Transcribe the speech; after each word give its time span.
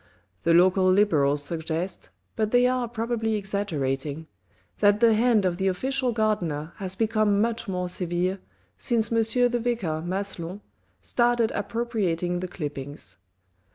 The 0.41 0.55
local 0.55 0.91
Liberals 0.91 1.43
suggest, 1.43 2.09
but 2.35 2.49
they 2.49 2.65
are 2.65 2.87
probably 2.87 3.35
exaggerating, 3.35 4.25
that 4.79 4.99
the 4.99 5.13
hand 5.13 5.45
of 5.45 5.57
the 5.57 5.67
official 5.67 6.11
gardener 6.11 6.73
has 6.77 6.95
become 6.95 7.39
much 7.39 7.67
more 7.67 7.87
severe, 7.87 8.39
since 8.79 9.11
M. 9.11 9.19
the 9.51 9.59
Vicar 9.59 10.01
Maslon 10.01 10.61
started 11.03 11.51
appropriating 11.51 12.39
the 12.39 12.47
clippings. 12.47 13.17